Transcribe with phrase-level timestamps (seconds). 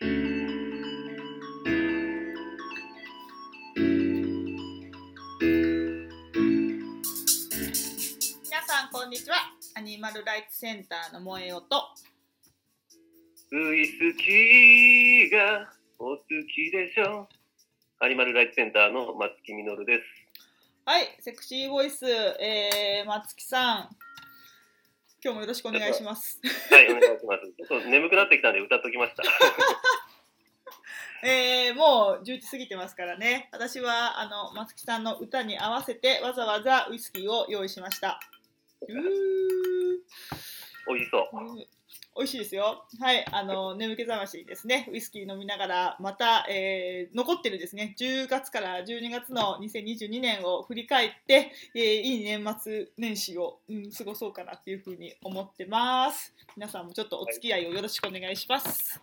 [0.00, 0.08] 皆
[8.66, 9.36] さんこんにちは。
[9.74, 11.66] アニマルライツセンターの萌え音
[13.52, 17.28] ウイスキーがお好きでしょ。
[17.98, 20.04] アニマルライツセンターの松木みのるです。
[20.86, 23.90] はいセクシーボイス、えー、松木さん
[25.22, 26.40] 今日もよろしくお願いします
[26.70, 27.42] はい、お願いします。
[27.68, 29.22] ちょっと眠くなってきたんで歌っときました。
[31.22, 38.18] えー、もう11時過ぎてますからね私はあの松木さんの歌に合わせてわざわざウイスキーを用意しました
[38.80, 39.29] うー
[40.94, 41.54] 美味しそう。
[41.56, 41.66] うん
[42.16, 42.84] 美味しいですよ。
[43.00, 44.88] はい、あの眠気覚ましですね。
[44.92, 47.94] ウイスキー飲みながらまた、えー残ってるですね。
[47.98, 56.32] 10月から12月の2022年を振り返って、えーいい年末年始を、うん、過ごそうかなっていうふうに思ってます。
[56.56, 59.00] 皆さんもちょっとお付き合いをよろしくお願いします。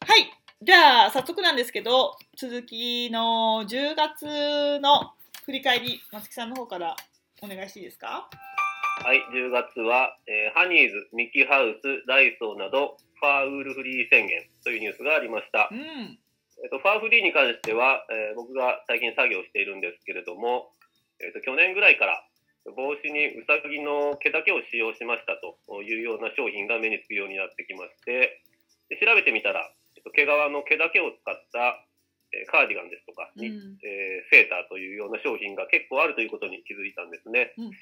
[0.00, 0.30] はい、
[0.62, 5.12] じゃあ早速なんですけど、続きの10月の
[5.44, 6.96] 振り返り、松木さんの方から
[7.42, 8.30] お願いしていいですか？
[9.04, 15.74] はい、10月は、えーハニーズ、ミキハウス、ダイソーなど、ファーウールフリー宣言というニュースがありましたう。
[15.74, 16.18] ん、
[16.64, 20.72] えっと、ファーフリーに関しては、えー僕が最近作業しているんですけれども、
[21.20, 22.24] えっと、去年ぐらいから
[22.74, 28.42] 帽子にウサギの毛だけを使用しましたというような商品が目につくようになってきまして、
[28.88, 29.62] で調べてみたら、
[29.96, 31.78] えっと、毛皮の毛だけを使った、
[32.34, 37.54] えーカーディガンですとかに、うんえーセーターというような商品が結構あるということに気づいたんですね。
[37.56, 37.72] うん、うん。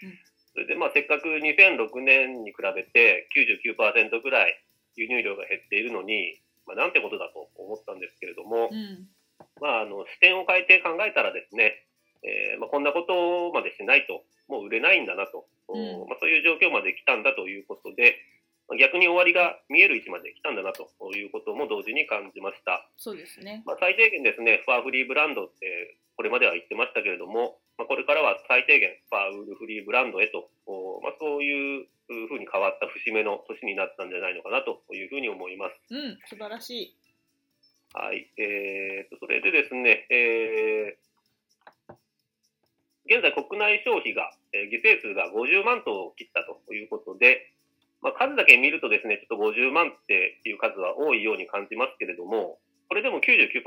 [0.55, 4.55] それでまあせっかく2006年に比べて99%ぐらい
[4.97, 9.09] 輸入量が減っているのに、まあ、なんてことだと思ったんですけれども、うん
[9.61, 11.87] まあ、あの視点を変えて考えたらですね、
[12.23, 18.17] えーまあ、こんなことまでしないともう売れないんだなと、うんまあ、そういう状況まで来たんだということで、
[18.69, 22.89] まあ逆に終わりが見える位置まで来たんだなということも同時に感じました。
[22.97, 23.63] そうですね。
[23.67, 35.75] まあ、最低限ですね、ファーフリーブランドってこれまでは言ってましたけれども、まあ、これからは最低限ファーウールフリーブランドへと、おまあ、そういうふうに変わった節目の年になったんじゃないのかなというふうに思います。
[35.91, 36.97] うん、素晴らしい。
[37.95, 38.31] はい。
[38.39, 41.05] えーと、それでですね、えー
[43.07, 47.53] 現在国内消費が、えー犠牲数が50万頭を切ったということで、
[48.01, 52.59] まあ、数だけ見るとですね、ちょっと50万っていう数は多いように感じますけれども、
[52.89, 53.65] これでも99%、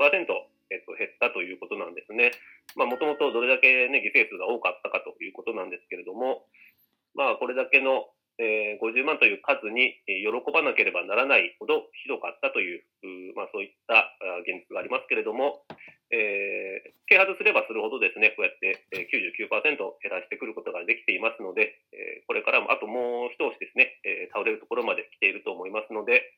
[0.70, 2.32] えっと、減ったということなんですね。
[2.76, 6.46] まあ、もともとどれだけね、犠牲数が多かったかということなんですけれども、
[7.14, 8.06] まあ、これだけの、
[8.38, 12.86] えー50万という数に喜ばなければならないほどひどかったという、
[13.34, 14.14] まあ、そういった
[14.46, 15.66] 現実がありますけれども、
[16.14, 26.36] えー啓発すればするほどですね、こうやって99%減らしてくることができていますので、えこれからもあともう一押しですね、え倒れるところまで来ていると思いますので、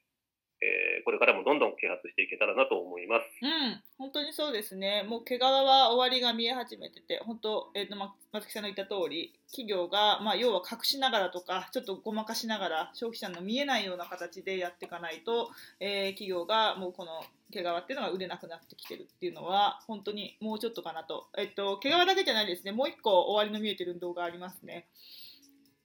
[0.62, 3.26] えーこれからもどんどん啓発していけたらなと思います。
[3.42, 5.05] うん、本当にそうですね。
[5.06, 21.27] もう毛皮は終わりが見え始めてて、本当、えっ、と、ま、松木さんの言った通り、企業が、まあ、要は隠しながらとか、ちょっとごまかしながら、消費者の見えないような形でやっていかないと、えー企業がもうこの毛皮っていうのが売れなくなってきてるっていうのは、本当にもうちょっとかなと。
[21.37, 22.72] えっ、と、毛皮だけじゃないですね。
[22.72, 24.89] もう一個終わりの見えてる動画ありますね。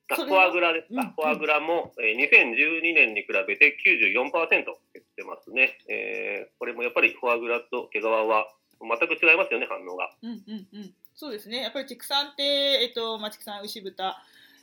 [0.07, 3.75] フォアグラですか、うんフォアグラも、えー2012年に比べて
[4.15, 4.47] 94%
[4.93, 8.47] 減してますね、えーこれもやっぱりフォアグラと毛皮は
[8.81, 10.11] 全く違いますよね、反応が。
[10.21, 11.61] うんうんうん、そうですね。
[11.61, 14.21] やっぱり畜産って、えっと、町木さん、牛豚、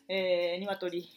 [0.09, 1.09] えー、鶏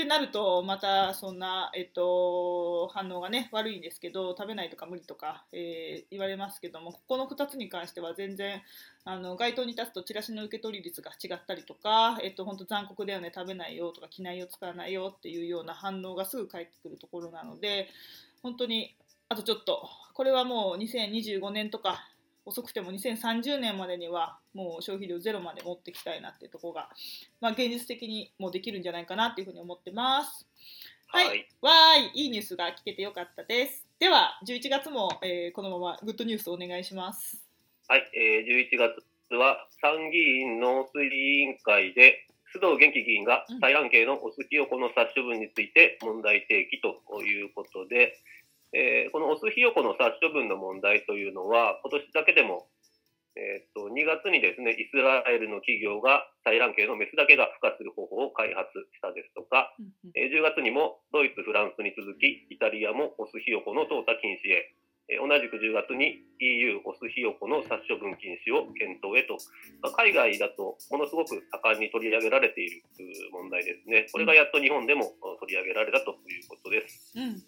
[0.00, 8.62] ってなると、またそんな、えっと、反応がね、悪いんですけど、食べないとか無理とか、えー言われますけども、ここの2つに関しては全然、
[9.04, 17.88] あの該当に立つとチラシの受け取り率が違ったりとか、えっと、本当残酷だよね、食べないよとか、機内を使わないよっていうような反応がすぐ返ってくるところなので、
[18.42, 18.94] 本当に
[19.28, 22.08] あとちょっと、これはもう2025年とか、
[22.44, 26.88] 遅くても2030年までにはもう消費量ゼロまで持ってきたいなっていうところが、
[27.40, 30.46] まあ、現実的にもうできるんじゃないかなっていうふうに思ってます。
[31.08, 33.84] はい、はいわーい、いいニュースが聞けてよかったです。
[33.98, 37.42] では、11月も、えーこのままグッドニュースお願いします。
[37.88, 48.16] はい、えー11月は参議院農水委員会で、須藤元気議員がうん採卵系のオスひよこの殺処分について問題提起ということで、
[48.72, 52.68] えーこのオスひよこの殺処分の問題というのは、今年だけでも、
[53.34, 59.74] えー、と2月にですね、イスラエルの企業が採卵系のメスだけが孵化する方法を開発したですとか、
[60.14, 64.74] えー10月にもドイツ、フランスに続き、イタリアもオスひよこの淘汰禁止へ、
[65.10, 69.34] えー同じく10月に EU オスひよこの殺処分禁止を検討へと、
[69.82, 72.82] まあ海外だとものすごく盛んに取り上げられている
[73.34, 74.06] 問題ですね。
[74.12, 75.10] これがやっと日本でも
[75.42, 77.14] 取り上げられたということです。
[77.18, 77.42] うん、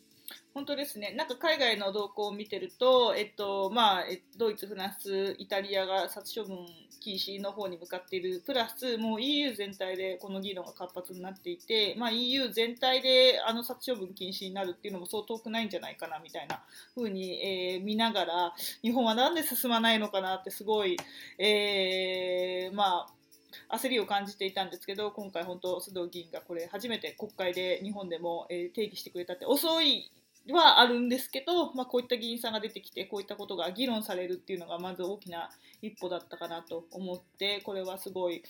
[0.55, 4.05] 本当ですね、なんか海外の動向を見てると、えっとまあ、
[4.37, 6.67] ドイツ、フランス、イタリアが殺処分
[7.01, 16.63] 禁止の方に向かっている、プラスもう EU 全体でこの議論が活発になっていて、まあ、EU 全体であの殺処分禁止になるっていうのもそう遠くないんじゃないかなみたいな
[16.95, 20.97] 風に、えー、見ながら、日本はなんで進まないのかなってすごい、
[21.39, 23.22] えー、まあ、
[23.71, 30.11] 焦りを感じていたんですけど今回本当須藤議員がこれ初めて国会で日本でも、えー、定義してくれたって遅い
[30.51, 35.51] はあるんですけど、まあ、こういった議員さんが出てきてこういったことが議論されるっていうのがまず大きな
[35.81, 38.43] 一歩だったかなと思ってこれはすごい、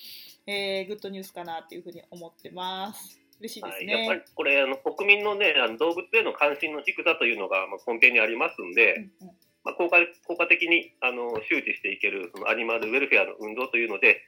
[0.46, 3.18] えー、グッドニュースかなっていうふうに思ってます。
[3.40, 9.34] 嬉しいですね、はい、やっぱりこれあの国民の,、ね、あの動物への関心の低さというのが、まあ、根底にありますんで、うんうん
[9.64, 14.22] まあ、効果効果的にあの周知していけるそのアニマルウェルフェアの運動というので、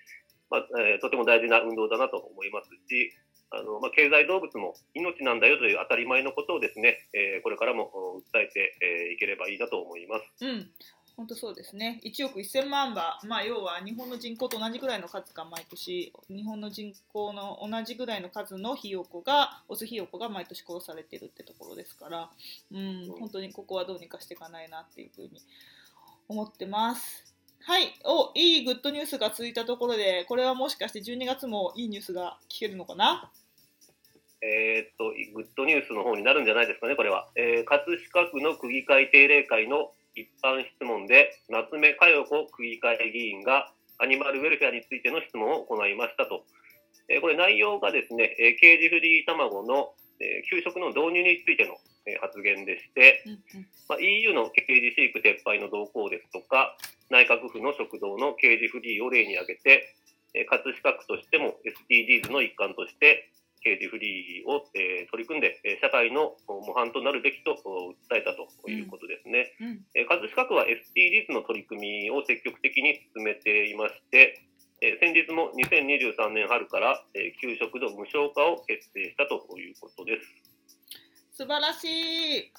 [0.55, 3.13] まあえー、とても大事な運動だなと思いますし、
[3.51, 7.91] あのまあ、経済動物も命なんだよという当たり前のことをですね、えー、これからも
[8.35, 10.45] 訴えて、えー、いければいいなと思います。
[10.45, 10.71] うん。
[11.17, 12.01] 本当そうですね。
[12.05, 22.31] 1億1000万羽、まあ、要は日本の人口と同じぐらいの数が毎年日本の人口の同じぐらいの数のひよこがオスひよこが毎年殺されてるってところですから、
[22.73, 25.41] うん、本当にここはどうにかしていかないなっていうふうに
[26.29, 27.34] 思ってます。
[27.67, 27.95] はい。
[28.05, 33.33] お、いいグッドニュースが続いたところで、これはもしかして12月もいいニュースが聞けるのかな？
[34.43, 37.31] えー、っと、グッドニュースの方になるんじゃないですかね、これは。
[37.37, 46.45] えー、葛飾区の区議会定例会の一般質問で、夏目佳代子区議会議員がアニマルウェルフェアについての質問を行いましたと。
[47.09, 51.79] えー、これ内容がですね、えー、ケージフリー卵の、えー、給食の導入についての
[52.21, 53.25] 発言でして、
[53.89, 56.77] まあ、EU のケージ飼育撤廃の動向ですとか、
[57.11, 59.95] 内閣府の食堂のケージフリーを例に挙げて、
[60.35, 61.55] え葛飾区としても
[61.89, 63.31] SDGs の一環として、
[63.63, 69.55] ケージフリーを、え取り組んで、え社会の模範となるべきと訴えたということですね。
[69.61, 74.43] うんうん、え葛飾区は SDGs の取り組みを積極的に進めていまして、
[74.83, 80.44] え先日も2023年春から、え給食の無償化を決定したということです。
[81.37, 82.53] 素晴らしい。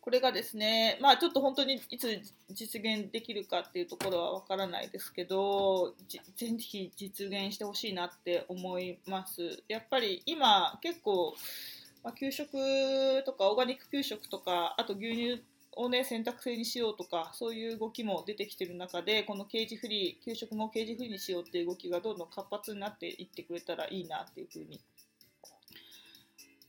[0.00, 2.20] これがですね、まあちょっと本当にいつ
[2.50, 6.18] 実現できるかっていうところはわからないですけど、ぜ
[6.58, 9.62] ひ実現してほしいなって思います。
[9.68, 11.34] やっぱり今結構、
[12.02, 15.42] まあ、給食とかオーガニック給食とか、あと牛乳
[15.76, 24.80] をね選択制にしようとかそういう動きも出てきてる中でこのケージフリー給食もケージフリーにしようっていう動きがどんどん活発になっていってくれたらいいなっていうふうに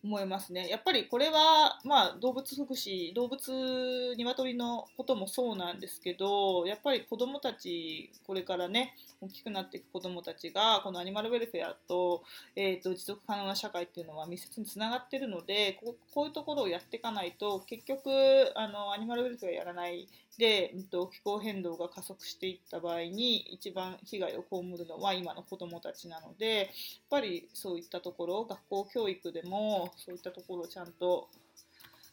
[0.05, 0.67] 思いますね。
[0.69, 12.23] やっぱりこれは、まあ、動物福祉、動物、鶏のこともそうなんですけど、やっぱり子どもたち、これからね、大きくなっていく子どもたちが、このアニマルウェルフェアと,、
[12.55, 26.67] えーと、持続可能な社会っていうのは密接につながってるのでこ、こういうところをやっていかないと、結局、あのアニマルウェルフェアやらないで、えっと、気候変動が加速していった場合に、一番被害を被るのは今の子どもたちなので、やっ
[27.09, 31.29] ぱりそういったところ、学校教育でも、そういったところをちゃんと、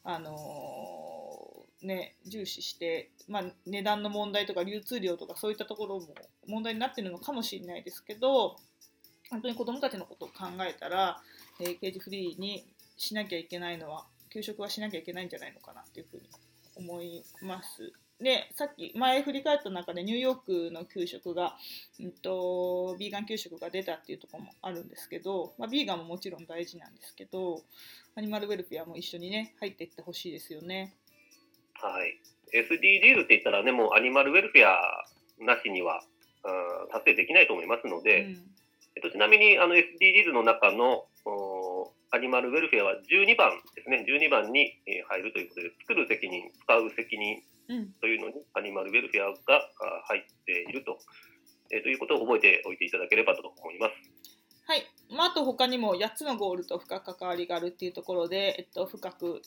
[0.04, 6.06] あのー、ね、重視して、まあ、値段の問題とか流通量とかそういったところも
[6.46, 8.56] 問題になっているのかもしれないですけど
[9.30, 11.20] 本当に子どもたちのことを考えたら、
[11.60, 12.64] えー、ケージフリーに
[12.96, 16.28] しなきゃいけないのは給食はしなきゃいけないんじゃないのかなっていうふうに
[16.76, 17.92] 思います。
[18.22, 21.56] で、さっき前振り返った中でニューヨークの給食が、
[22.00, 27.62] うんと、ビーガン給食が出たっていうところもあるんですけど、まあ、ビーガンももちろん大事なんですけど、
[28.14, 30.94] アニマルウェルフェアも一緒にね、入っていってほしいですよね。
[31.74, 32.20] はい。
[32.54, 35.04] SDGs って言ったらね、もうアニマルウェルフェア
[35.40, 36.04] なしには、
[36.44, 38.30] うん、達成できないと思いますので、うん、
[38.94, 41.06] えっと、ちなみにあの SDGs の中の
[42.12, 47.42] アニマルウェルフェアは12番ですね、12番に入るということで、作る責任、使う責任
[48.00, 49.34] というのに、アニマルウェルフェアが
[50.08, 50.98] 入っていると,、
[51.70, 54.12] えー、ということを覚えておいていただければと思います。
[54.64, 54.86] はい。
[55.10, 59.42] まあ、あと他にも8つのゴールと深く関わりがあるっていうところで、えっと、深く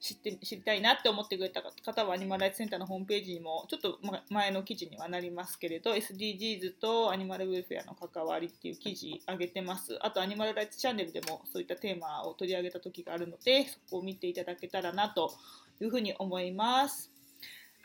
[0.00, 3.98] 知って知りたいなって思ってくれた方はアニマルライツセンターのホームページにもちょっと
[4.30, 15.32] 前の記事にはなりますけれど SDGs とアニマルウェルフェアの関わりっていう記事上げてますあとアニマルライツチャンネルでもそういったテーマを取り上げた時があるのでそこを見ていただけたらなと
[15.80, 17.13] いうふうに思います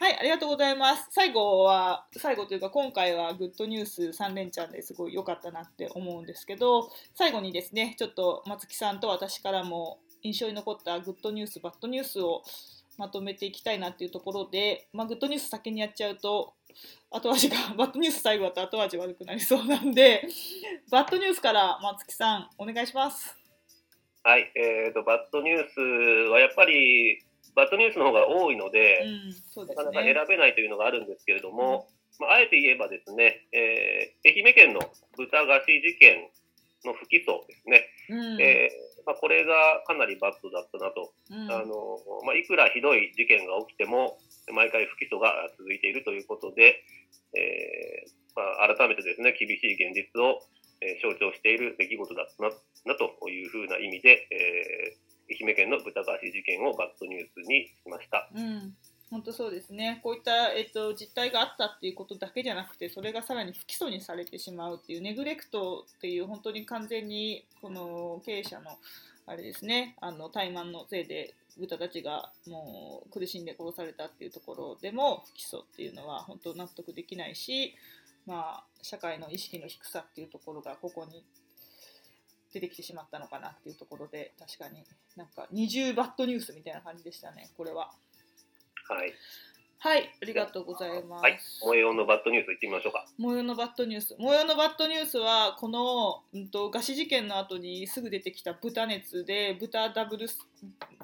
[0.01, 1.09] はい、ありがとうございます。
[1.11, 12.43] 最後は、最後というか今回はグッドニュース3連チャンですごい良かったなって思うんですけど、最後にですね、ちょっと松木さんと私からも印象に残ったグッドニュース、バッドニュースを
[12.97, 16.53] まとめていきたいなっていうところで、まあ、グッドニュース先にやっちゃうと、
[17.11, 20.25] 後味が、 バッドニュース最後だと後味悪くなりそうなんで、
[20.89, 23.37] バッドニュースから松木さん、お願いします。
[24.23, 25.79] はい、えーと、バッドニュース
[26.31, 27.21] はやっぱり、
[27.55, 29.03] バッドニュースの方が多いので、
[29.57, 29.75] うん、でね。
[29.75, 31.87] かなか選べないというのがあるんですけれども、
[32.19, 34.81] まあ、あえて言えばですね、えー愛媛県の
[35.15, 36.27] 豚菓子事件
[36.85, 41.51] の不起訴ですね、うん、えーまあ、これがかなりバッドだったなと、うん。
[41.51, 44.19] あのまあ、いくらひどい事件が起きても、
[44.53, 46.83] 毎回不起訴が続いているということで、
[47.33, 50.45] えーまあ、改めてですね、厳しい現実を、
[50.81, 52.49] えー象徴している出来事だったな
[52.85, 57.38] なというふうな意味で、えー愛媛県の豚菓子事件をバッドニュース
[59.79, 68.77] ね、こういった、えっと、実態があったっていうことだけじゃなくて、それがさらに不起訴にされてしまうっていう、ネグレクトっていう、本当に完全にこの経営者の
[69.25, 77.75] あれですね、あの怠慢のせいで豚たちがもう苦しんで殺されたっていうところでも不起訴っていうのは本当納得できないし、
[78.25, 81.23] まあ、社会の意識の低さっていうところがここに
[82.51, 84.83] 出てきてしまったのかなっていうところで確かに
[85.15, 87.91] なんか二重バッドニュースみたいな感じでしたね、これは。
[88.89, 89.13] はい。
[89.81, 91.21] はい、ありがとうございます。
[91.21, 91.39] はい。
[91.61, 93.05] 萌え用のバッドニュースいってみましょうか。
[93.17, 94.13] 模様のバッドニュース。
[94.19, 100.45] 模様のバッドニュースは、この、うん、と餓死事件の後にすぐ出てきた豚熱で、豚ダブルス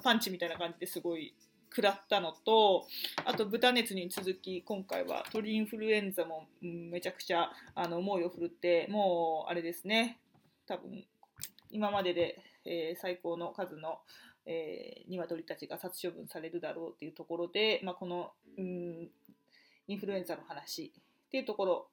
[0.02, 1.34] パンチみたいな感じですごい
[1.70, 2.86] 食らったのと、
[3.24, 10.18] あと豚熱に続き、今回は鳥インフルエンザも、うんめちゃくちゃあの猛威を振るって、もうあれですね、
[10.66, 11.02] 多分
[11.70, 14.00] 今までで、えー最高の数の、
[14.46, 19.08] えー、鶏たちが殺処分されるだろうっていうところで、まあ、この、うん、
[19.88, 20.92] インフルエンザの話
[21.26, 21.88] っていうところ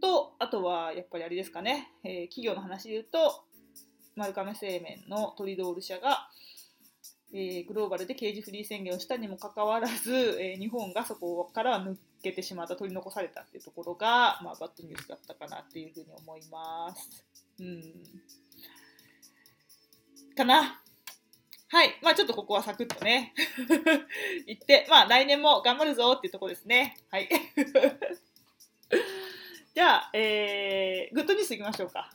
[0.00, 3.44] とあとはやっぱりあれですかね、えー企業の話で言うと
[4.14, 6.28] 丸亀製麺のトリドール社が、
[7.32, 17.24] えーグローバルでケージフリー宣言をしたにもかかわらず、えー日本がそこから抜けてしまった取り残されたっていうところが、まあ、バッドニュースだったかなっていうふうに思います。
[17.60, 17.82] うん
[20.36, 20.82] かな。
[21.68, 21.98] はい。
[22.02, 23.34] まあちょっとここはサクッとね、
[24.46, 26.96] 言って、まあ来年も頑張るぞっていうところですね。
[27.10, 27.28] はい。
[29.74, 32.12] じゃあ、えー、グッドニュースいきましょうか。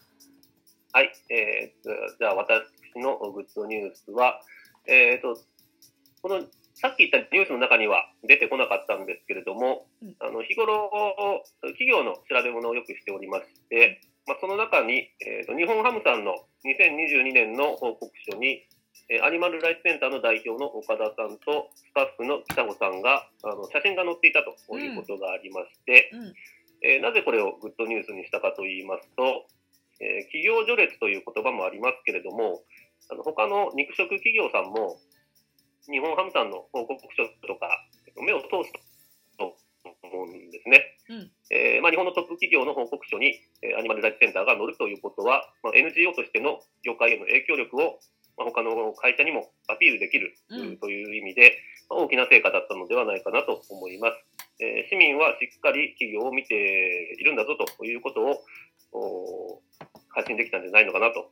[0.93, 1.11] はい。
[1.29, 2.63] えーと、じゃあ私
[2.95, 4.41] のグッドニュースは、
[4.87, 5.37] えーと、
[6.21, 18.70] この、さっき言ったニュースの中には出てこなかったんですけれども、うんあの、日頃、企業の調べ物をよくしておりまして、まあ、その中に、えーと、日本ハムさんの2022年の報告書に、えー
[19.23, 26.33] アニマルライツセンターの代表の岡田さんとスタッフの北子さんが、あの、写真が載っていたということがありまして、うん。
[26.81, 29.45] えーなぜこれをグッドニュースにしたかと言いますと、
[29.99, 32.63] えー企業序列という言葉もありますけれども、
[33.11, 34.97] あの他の肉食企業さんも、
[35.89, 37.69] 日本ハムさんの報告書とか、
[38.15, 38.73] 目を通す
[39.37, 40.97] と思うんですね。
[41.09, 47.99] うんえーまあ、日本のトップ企業の報告書に、えーアニマルライツセンターが載るということは、まあ、NGO としての業界への影響力を、
[48.37, 51.57] まあ、他の会社にもアピールできる、うんという意味で、
[51.89, 54.17] まあ大きな成果だったのではないかなと思います。
[54.59, 56.55] えー市民はしっかり企業を見て
[57.19, 58.21] いるんだぞということ
[58.93, 59.61] を
[60.09, 61.31] 発信できたんじゃないのかなと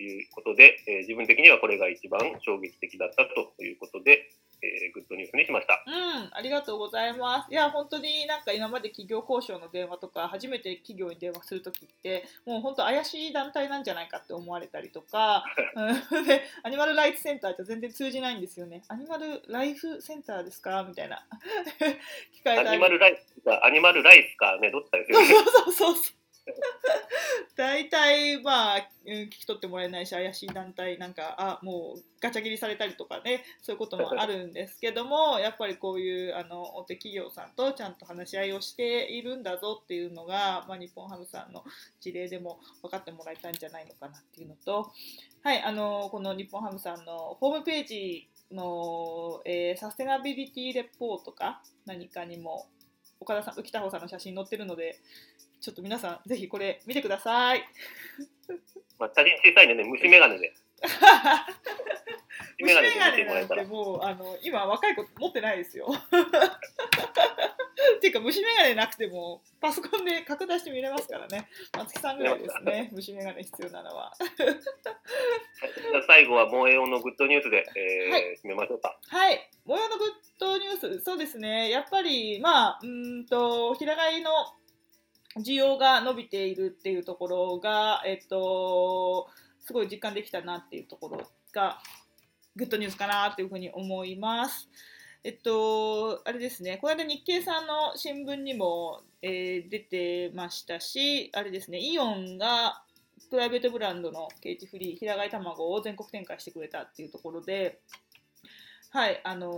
[0.00, 4.30] いうことで、えー自分的にはこれが一番衝撃的だったということで、
[4.62, 5.82] えーグッドニュースにしました。
[5.86, 7.50] うん、ありがとうございます。
[7.50, 15.44] いや、本当になんか今まで企業交渉の電話とか、初めて企業に電話するときって、もう本当怪しい団体なんじゃないかって思われたりとか、
[16.12, 18.82] うんで、アニマルライツセンターって全然通じないんですよね。
[18.88, 20.84] アニマルライフセンターですか？
[20.88, 21.26] みたいな。
[22.32, 25.26] 聞かれたりアニマルライスか、アニマルライスかね、どっちかですよね。
[25.26, 26.14] そうそうそうそう。
[27.56, 41.64] 大体まあ聞き取ってもらえないし怪しい団体なんかあもうガチャ切りされたりとかねそういうこともあるんですけども やっぱりこういうあの大手企業さんとちゃんと話し合いをしているんだぞっていうのが、まあ、日本ハムさんの
[42.00, 44.92] 事例でも分かってもらえたんじゃないのかなっていうのと、
[45.42, 52.66] はい、あのこの日本ハムさんのホームページの、えーサステナビリティレポートか何かにも
[53.20, 55.00] 岡田さんと北穂さんの写真載ってるので
[55.62, 57.62] ちょっと皆さんぜひこれ見てください。
[58.98, 60.52] まあ、写真小さいんでね、虫眼鏡で。
[62.58, 63.62] 虫 虫眼鏡なんもらえたら。
[63.62, 65.86] てもうあの今若い子持ってないですよ。
[65.86, 66.00] っ
[68.00, 71.48] ていうか虫眼鏡なくてもパソコンで拡大して見れますからね。
[71.76, 72.90] 松木さんぐらいですね。
[72.92, 74.12] 虫眼鏡必要なのは。
[74.18, 74.48] じゃ
[76.00, 78.98] あ最後は萌え用のグッドニュースで、えーはい締めましょうか。
[79.06, 79.48] はい。
[79.64, 80.08] 模様のグッ
[80.40, 81.70] ドニュース、そうですね。
[81.70, 84.32] やっぱり、まあ、うーんと、平飼いの
[85.38, 89.28] 需要が伸びているっていうところが、えっと、
[89.60, 91.78] すごい実感できたなっていうところが、
[92.56, 94.68] グッドニュースかなっていうふうに思います。
[95.24, 102.82] えっと、あれですね、この間日経さんの新聞にも、えー出てましたし、あれですね、イオンが
[103.30, 107.80] プライベートブランドのケージフリー平飼い卵を全国展開してくれたっていうところで、
[108.90, 109.50] はいあの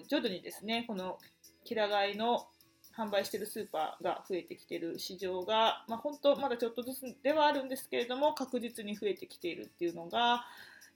[0.00, 1.18] ー徐々にですねこの
[1.64, 2.46] 平飼いの
[2.96, 10.44] 販売してるスーパーが増えてきてる市場が、まあ、本当まだちょっとずつではあるんですけれども確実に増えてきているっていうのが、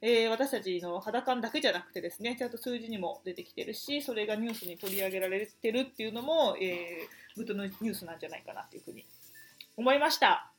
[0.02, 9.06] えー私たちの肌感だけじゃなくてですねちゃんと数字にも出てきてるしそれがニュースに取り上げられてるっていうのも、えー、グッドのニュースなんじゃないかなっていうふうに
[9.76, 10.50] 思いました。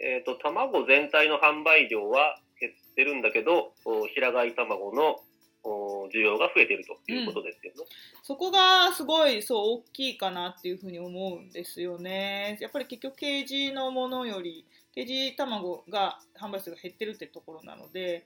[0.00, 5.20] えっ、と、卵全体の販売量は減ってるんだけど、お平飼い卵の
[5.64, 7.78] 需要が増えているということですよね。
[8.22, 12.58] そこがすごいそう大きいかなっていうふうに思うんですよね。
[12.60, 18.24] やっぱり結局ケージのものよりケージ卵が販売数が減ってるってところなので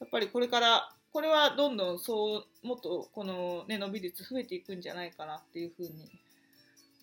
[0.00, 6.10] やっぱりこれからこれはどんどんそうもっとこの、ね、伸び率増えていくんじゃないかなっていうふうに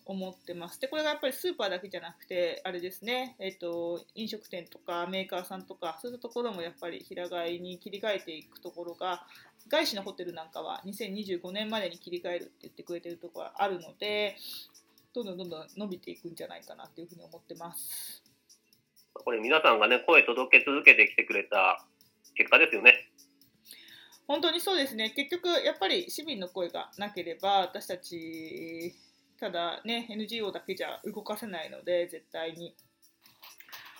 [0.04, 0.80] 思ってます。
[0.80, 9.24] でこれがやっぱりスーパーだけじゃなくてあれですね、えっと飲食店とかメーカーさんとかそういったところもやっぱり平飼いに切り替えていくところが
[9.68, 14.36] 外資のホテルなんかは2025年までに切り替えるって言ってくれてるところがあるので
[15.14, 18.22] どんどんどんどん伸びていくんじゃないかなっていうふうに思ってます。
[19.14, 21.84] これ皆さんがね、声届け続けてきてくれた
[22.34, 23.12] 結果ですよね。
[24.26, 28.94] 本当にそうですね結局やっぱり市民の声がなければ私たち
[29.42, 32.76] ただね NGO だけじゃ動かせないので絶対に。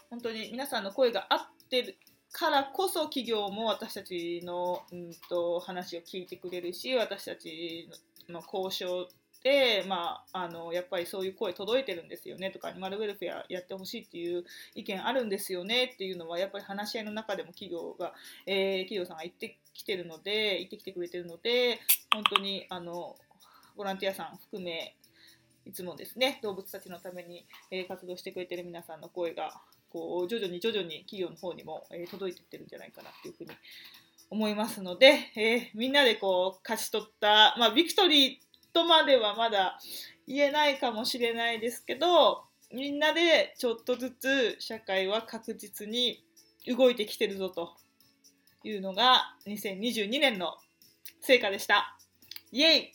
[0.09, 1.97] 本当に皆さんの声が合ってる
[2.31, 7.89] からこそ企業も私たちの、うん、と話を聞いてくれるし私たち
[8.29, 9.09] の交渉
[9.43, 14.45] で、まあ、あのやっぱりそういう声届いてるんですよねとかアニマルウェルフェアやってほしいっていう
[14.77, 18.13] 意見あるんですよねっていうのはやっぱり話し合いの中でも企業が、
[18.47, 21.81] えー企業さんが言ってきてるので言ってきてくれてるので
[22.15, 23.17] 本当にあの
[23.77, 24.95] ボランティアさん含め
[25.65, 33.51] いつもですね動物たちのために、えー活動してくれてる皆さんの声がこう徐々に徐々に企業の方にも、えー届いていってるんじゃないかなっていうふうに
[34.31, 39.79] 思いますので、えーみんなでこう勝ち取った、まあ、ビクトリーとまではまだ
[40.27, 46.25] 言えないかもしれないですけどみんなでちょっとずつ社会は確実に
[46.67, 47.77] 動いてきてるぞと
[48.65, 50.57] いうのが2022年の
[51.21, 51.97] 成果でした。
[52.51, 52.93] イエイ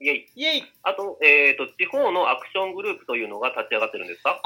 [0.00, 0.28] イェイ。
[0.34, 4.40] イエイあと、えっ、と、地方のアクショングループというのが立ち上がってるんですか？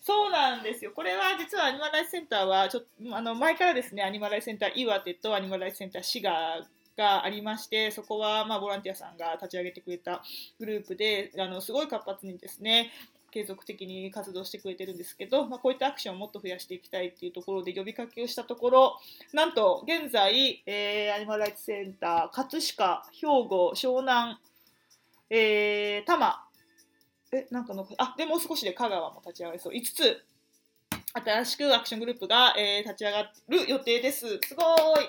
[0.00, 0.92] そうなんですよ。
[0.94, 6.64] これは実はアニマルライフセンターはちょっとあの前からですねアニマルライフセンター岩手とアニマルライフセンター滋賀
[6.96, 10.22] がありましてそこはまあボランティアさんが立ち上げてくれた
[10.60, 12.92] グループであのすごい活発にですね
[13.32, 19.00] 継続的に活動してくれてるんですけど、まあ、こういったアクションをもっと増やしていきたいっていうところで呼びかけをしたところ
[19.32, 24.38] なんと現在、えーアニマルライフセンター葛飾兵庫湘南、
[25.30, 26.42] えー多摩
[27.32, 29.72] えなんかのあでもう少しで香川も立ち上がりそう。
[29.72, 30.24] 5つ。
[31.12, 34.38] 新しくアクショングループが、えー立ち上がる予定です。
[34.42, 35.08] すごーい。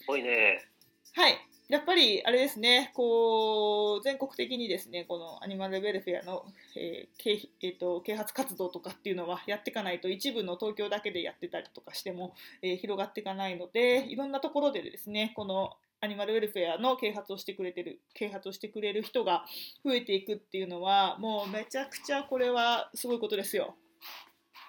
[0.00, 0.66] すごいね。
[1.14, 1.36] はい。
[1.68, 2.90] やっぱりあれですね。
[2.94, 6.44] こう全国的にですねこのアニマルウェルフェアの、
[6.76, 19.44] えー啓えーと啓発活動とかっていうのはやっていかないと一部の東京だけでやってたりとかしても、えー広がっていかないのでいろんなところでですねこのアニマルウェルフェアの啓発をしてくれてる啓発をしてくれる人が
[19.84, 23.76] 増えていくっていうのはもうめちゃくちゃこれはすごいことですよ。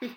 [0.01, 0.09] えっ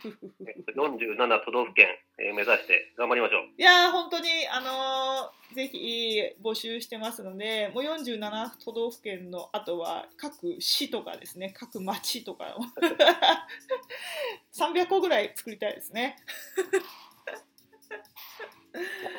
[0.64, 1.86] と47都道府県、
[2.18, 3.42] えー目指して頑張りましょう。
[3.56, 12.60] いやー本当にあのーぜひ募集してますのでもう47都道府県のあとは各市とかですね各町とかを
[14.52, 16.16] 300個ぐらい作りたいですね。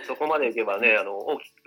[0.07, 1.61] そこまでいけばね、あの、大きく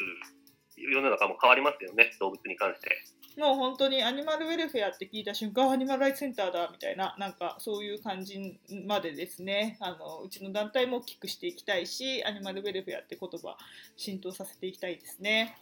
[0.76, 2.90] 世の中も変わりますよね、動物に関して。
[3.38, 13.56] もう本当にアニマルウェルフェアって聞いた瞬間アニマルライツセンターだみたいななんかそういう感じまでですねあのうちの団体も大きくしていきたいしアニマルウェルフェアって言葉
[13.96, 15.56] 浸透させていきたいですね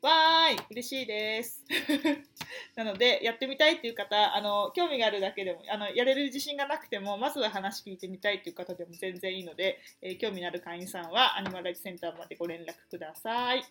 [0.00, 1.64] わーい嬉しいです。
[2.76, 13.58] なのでやってみたいっていう方あの興味があるだけでもあのやれる自信がなくてもまずは話聞いてみたいっていう方でも全然いいので、えー興味のある会員さんはアニマルライツセンターまでご連絡ください。
[13.58, 13.66] はい、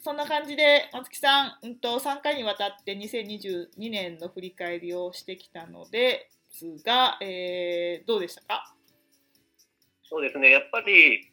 [0.00, 8.74] そんな感じで松木さん、うんと3回にわたって2022年の振り返りをしてきたのですが、えーどうでしたか？
[10.04, 11.30] そうですね、やっぱり、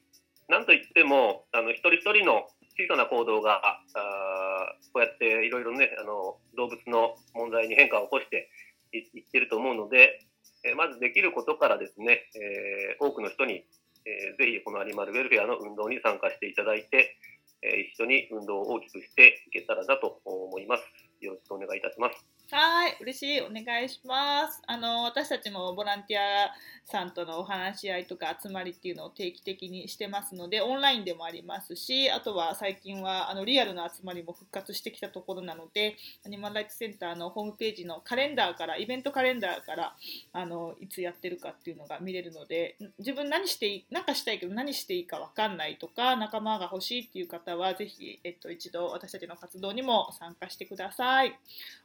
[0.48, 8.50] なんといっても、あの、一人一人の小さな行動が、あこうやっていろいろね、あの、動物の問題に変化を起こして
[8.94, 10.20] いいってると思うので、
[10.64, 13.66] えまずできることからですね、えー多くの人に、
[14.06, 17.18] えーぜひこのアニマルウェルフェアの運動に参加していただいて、
[17.62, 20.84] えー一緒に運動を大きくしていけたらなと思います。
[21.22, 22.37] よろしくお願いいたします。
[22.50, 24.62] はい、嬉しい、お願いします。
[24.68, 26.50] あの、私たちもボランティア
[26.86, 39.98] さんとのお話し合いとか集まりっていうのを定期的にしてますので、オンラインでもありますし、あとは最近はあのリアルな集まりも復活してきたところなので、アニマルライツセンターのホームページのカレンダーから、イベントカレンダーから、
[40.32, 51.38] あの、いつやってるかっていうのが見れるので、自分何していい、なんかしたいけど何していいかわかんないとか、仲間が欲しいっていう方は、ぜひ、えっと、一度私たちの活動にも参加してください。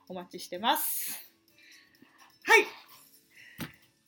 [0.09, 1.31] お待ちしてます。
[2.45, 2.67] はい。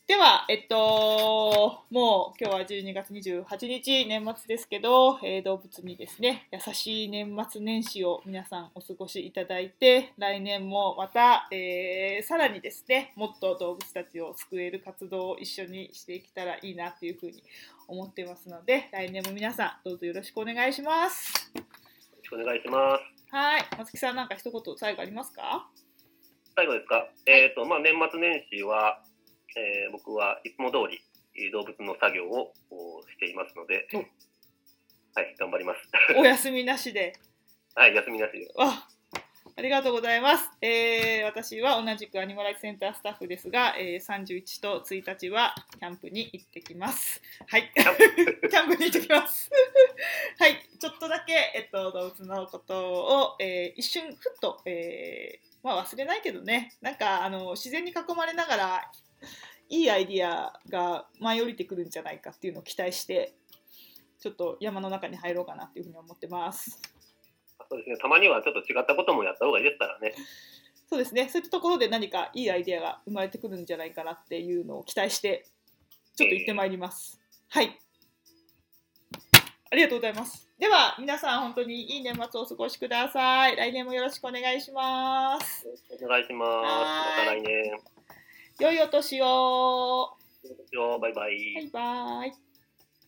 [0.07, 17.43] では、えっと、もう今日は12月28日、年末ですけど、えー動物にですね、優しい年末年始を皆さんお過ごしいただいて、来年もまた、えーさらにですね、もっと動物たちを救える活動を一緒にしていけたらいいなというふうに
[17.89, 21.51] 思ってますので、来年も皆さんどうぞよろしくお願いします。
[21.57, 21.63] よ
[22.19, 23.35] ろしくお願いします。
[23.35, 23.65] はい。
[23.79, 25.67] 松木さんなんか一言最後ありますか
[26.57, 27.09] 最後ですか？
[27.27, 29.03] えっ、と、まあ、年末年始は、
[29.57, 31.01] えー僕はいつも通り
[31.37, 34.05] えー動物の作業をおしていますので、おは
[35.23, 35.81] い、頑張ります。
[36.17, 37.13] お休みなしで。
[37.75, 38.49] はい、休みなしで。
[38.59, 38.89] あ
[39.57, 40.51] ありがとうございます。
[40.61, 47.23] えー私は同じくアニマライズセンタースタッフですが、えー31と1日はキャンプに行ってきます。
[47.47, 47.71] はい。
[47.73, 47.93] キャ
[48.65, 49.49] ンプに行ってきます。
[50.41, 50.57] はい。
[50.79, 58.91] ちょっとだけ、えっと、動物のことを、えー一瞬、ふっと、えーまあ忘れないけどね、なんか、あの、自然に囲まれながら、
[59.71, 63.35] いいアイディアが舞い降りてくるんじゃないかっていうのを期待して、
[64.19, 66.81] ちょっと山の中に入ろうかなっていうふうに思ってます。
[67.69, 70.15] そうですね、たまにはちょっと違ったこともやった方がいいですからね。
[70.89, 75.47] そうですね、そういったところで何かいいアイデアが生まれてくるんじゃないかなっていうのを期待して、
[76.15, 77.21] ちょっと行ってまいります。
[77.49, 77.79] はい。
[79.71, 80.49] ありがとうございます。
[80.59, 83.57] では、皆さん本当にいい年末をお過ごしください。
[83.57, 85.67] 来年もよろしくお願いします。
[86.01, 86.49] お願いします。
[86.49, 87.81] また来年。
[88.61, 90.17] 良いお年を。
[90.71, 91.55] よバイバイ。
[91.55, 92.54] バイバイ。